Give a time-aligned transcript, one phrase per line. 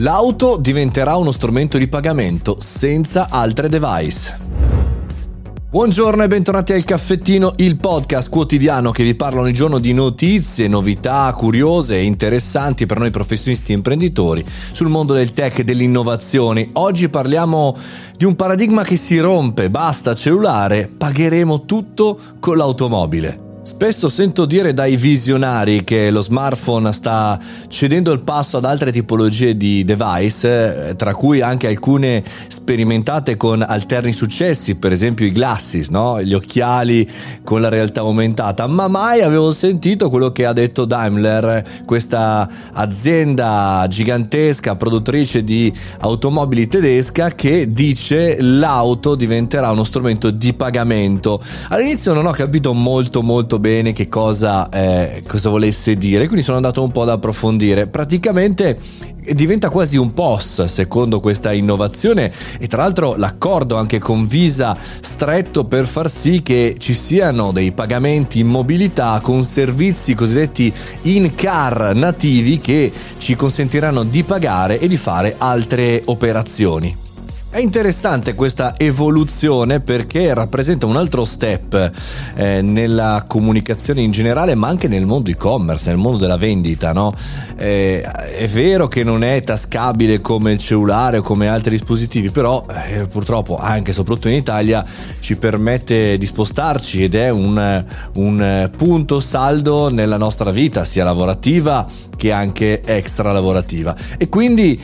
[0.00, 4.46] L'auto diventerà uno strumento di pagamento senza altre device.
[5.70, 10.68] Buongiorno e bentornati al Caffettino, il podcast quotidiano che vi parla ogni giorno di notizie,
[10.68, 16.68] novità curiose e interessanti per noi professionisti e imprenditori sul mondo del tech e dell'innovazione.
[16.74, 17.76] Oggi parliamo
[18.16, 23.47] di un paradigma che si rompe, basta cellulare, pagheremo tutto con l'automobile.
[23.68, 27.38] Spesso sento dire dai visionari che lo smartphone sta
[27.68, 33.62] cedendo il passo ad altre tipologie di device, eh, tra cui anche alcune sperimentate con
[33.62, 36.20] alterni successi, per esempio i glasses, no?
[36.22, 37.06] gli occhiali
[37.44, 43.84] con la realtà aumentata, ma mai avevo sentito quello che ha detto Daimler, questa azienda
[43.86, 51.38] gigantesca produttrice di automobili tedesca che dice l'auto diventerà uno strumento di pagamento.
[51.68, 56.56] All'inizio non ho capito molto molto bene che cosa, eh, cosa volesse dire, quindi sono
[56.56, 57.86] andato un po' ad approfondire.
[57.86, 58.78] Praticamente
[59.34, 65.64] diventa quasi un POS secondo questa innovazione e tra l'altro l'accordo anche con Visa stretto
[65.64, 70.72] per far sì che ci siano dei pagamenti in mobilità con servizi cosiddetti
[71.02, 77.07] in car nativi che ci consentiranno di pagare e di fare altre operazioni.
[77.50, 81.92] È interessante questa evoluzione perché rappresenta un altro step
[82.34, 86.92] eh, nella comunicazione in generale, ma anche nel mondo e-commerce, nel mondo della vendita.
[86.92, 87.10] No?
[87.56, 92.66] Eh, è vero che non è tascabile come il cellulare o come altri dispositivi, però
[92.86, 94.84] eh, purtroppo anche e soprattutto in Italia
[95.18, 101.86] ci permette di spostarci ed è un, un punto saldo nella nostra vita, sia lavorativa
[102.14, 103.96] che anche extra lavorativa.
[104.18, 104.78] E quindi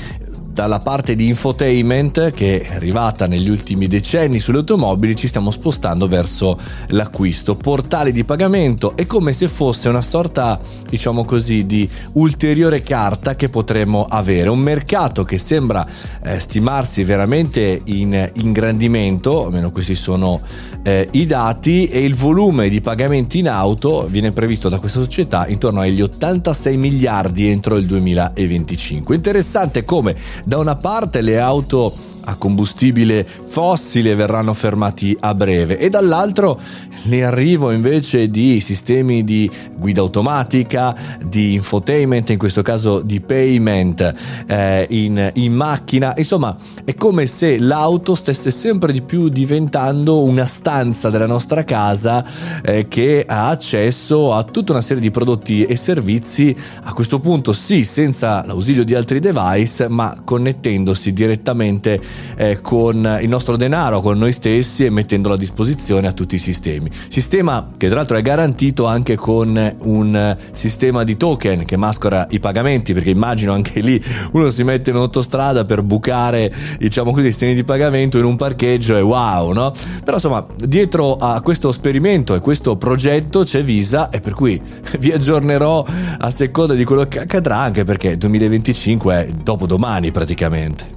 [0.54, 6.06] dalla parte di infotainment che è arrivata negli ultimi decenni sulle automobili ci stiamo spostando
[6.06, 6.56] verso
[6.88, 7.56] l'acquisto.
[7.56, 13.48] Portali di pagamento è come se fosse una sorta, diciamo così, di ulteriore carta che
[13.48, 14.48] potremmo avere.
[14.48, 15.84] Un mercato che sembra
[16.22, 20.40] eh, stimarsi veramente in ingrandimento, almeno questi sono
[20.84, 25.48] eh, i dati, e il volume di pagamenti in auto viene previsto da questa società
[25.48, 29.16] intorno agli 86 miliardi entro il 2025.
[29.16, 31.92] Interessante come da una parte le auto
[32.24, 35.78] a combustibile fossile verranno fermati a breve.
[35.78, 36.58] E dall'altro
[37.04, 44.14] l'arrivo invece di sistemi di guida automatica, di infotainment, in questo caso di payment
[44.46, 50.44] eh, in, in macchina, insomma è come se l'auto stesse sempre di più diventando una
[50.44, 52.24] stanza della nostra casa
[52.62, 56.54] eh, che ha accesso a tutta una serie di prodotti e servizi,
[56.84, 62.00] a questo punto sì senza l'ausilio di altri device ma connettendosi direttamente
[62.36, 66.38] eh, con il nostro denaro, con noi stessi e mettendolo a disposizione a tutti i
[66.38, 66.90] sistemi.
[67.08, 72.40] Sistema che tra l'altro è garantito anche con un sistema di token che mascora i
[72.40, 77.30] pagamenti, perché immagino anche lì uno si mette in autostrada per bucare, diciamo così, i
[77.30, 79.72] sistemi di pagamento in un parcheggio e wow, no?
[80.02, 84.60] Però insomma, dietro a questo esperimento e questo progetto c'è Visa e per cui
[84.98, 85.84] vi aggiornerò
[86.18, 90.93] a seconda di quello che accadrà, anche perché 2025 è dopodomani praticamente.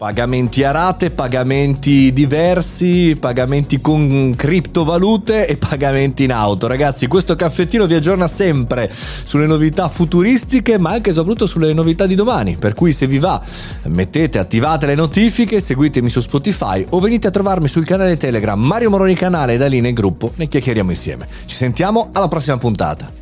[0.00, 6.66] Pagamenti a rate, pagamenti diversi, pagamenti con criptovalute e pagamenti in auto.
[6.66, 12.06] Ragazzi, questo caffettino vi aggiorna sempre sulle novità futuristiche, ma anche e soprattutto sulle novità
[12.06, 12.56] di domani.
[12.56, 13.42] Per cui se vi va,
[13.88, 18.88] mettete, attivate le notifiche, seguitemi su Spotify o venite a trovarmi sul canale Telegram Mario
[18.88, 21.28] Moroni Canale e da lì nel gruppo ne chiacchieriamo insieme.
[21.44, 23.19] Ci sentiamo alla prossima puntata.